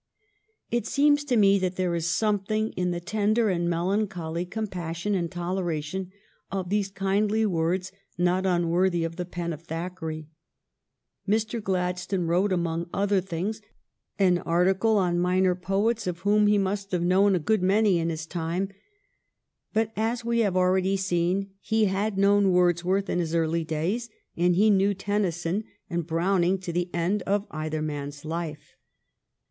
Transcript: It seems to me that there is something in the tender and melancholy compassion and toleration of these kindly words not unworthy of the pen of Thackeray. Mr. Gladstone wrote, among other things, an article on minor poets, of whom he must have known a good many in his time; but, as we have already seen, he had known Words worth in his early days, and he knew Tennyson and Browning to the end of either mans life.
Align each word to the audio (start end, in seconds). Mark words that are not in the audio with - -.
It 0.71 0.87
seems 0.87 1.23
to 1.25 1.37
me 1.37 1.59
that 1.59 1.75
there 1.75 1.93
is 1.93 2.07
something 2.07 2.69
in 2.71 2.89
the 2.89 2.99
tender 2.99 3.49
and 3.49 3.69
melancholy 3.69 4.47
compassion 4.47 5.13
and 5.13 5.29
toleration 5.31 6.11
of 6.51 6.69
these 6.69 6.89
kindly 6.89 7.45
words 7.45 7.91
not 8.17 8.43
unworthy 8.47 9.03
of 9.03 9.17
the 9.17 9.25
pen 9.27 9.53
of 9.53 9.61
Thackeray. 9.61 10.27
Mr. 11.29 11.61
Gladstone 11.61 12.25
wrote, 12.25 12.51
among 12.51 12.89
other 12.91 13.21
things, 13.21 13.61
an 14.17 14.39
article 14.39 14.97
on 14.97 15.19
minor 15.19 15.53
poets, 15.53 16.07
of 16.07 16.21
whom 16.21 16.47
he 16.47 16.57
must 16.57 16.91
have 16.93 17.03
known 17.03 17.35
a 17.35 17.39
good 17.39 17.61
many 17.61 17.99
in 17.99 18.09
his 18.09 18.25
time; 18.25 18.69
but, 19.71 19.91
as 19.95 20.25
we 20.25 20.39
have 20.39 20.57
already 20.57 20.97
seen, 20.97 21.51
he 21.59 21.85
had 21.85 22.17
known 22.17 22.49
Words 22.51 22.83
worth 22.83 23.07
in 23.07 23.19
his 23.19 23.35
early 23.35 23.63
days, 23.63 24.09
and 24.35 24.55
he 24.55 24.71
knew 24.71 24.95
Tennyson 24.95 25.63
and 25.91 26.07
Browning 26.07 26.57
to 26.61 26.73
the 26.73 26.89
end 26.91 27.21
of 27.27 27.45
either 27.51 27.83
mans 27.83 28.25
life. 28.25 28.73